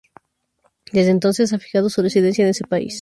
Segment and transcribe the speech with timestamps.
[0.91, 2.95] Desde entonces ha fijado su residencia en ese país.